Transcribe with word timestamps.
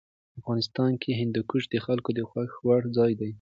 افغانستان 0.39 0.91
کې 1.01 1.17
هندوکش 1.21 1.63
د 1.69 1.75
خلکو 1.85 2.09
د 2.17 2.21
خوښې 2.29 2.59
وړ 2.67 2.81
ځای 2.97 3.11
دی. 3.19 3.29